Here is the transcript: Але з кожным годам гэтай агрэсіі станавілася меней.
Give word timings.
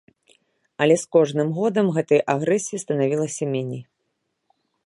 Але 0.85 0.95
з 1.01 1.05
кожным 1.15 1.51
годам 1.59 1.93
гэтай 1.97 2.21
агрэсіі 2.35 2.83
станавілася 2.85 3.43
меней. 3.55 3.83